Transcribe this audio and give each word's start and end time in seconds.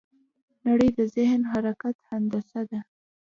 نړۍ 0.67 0.89
د 0.97 0.99
ذهن 1.15 1.39
د 1.43 1.49
حرکت 1.51 1.95
هندسه 2.09 2.61
ده. 2.69 2.79